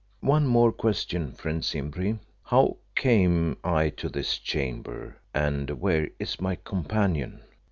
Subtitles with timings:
[0.25, 2.17] "One more question, friend Simbri.
[2.45, 7.43] How came I to this chamber, and where is my companion?"